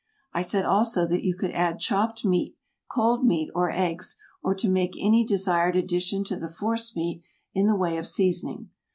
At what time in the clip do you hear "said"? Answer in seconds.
0.41-0.65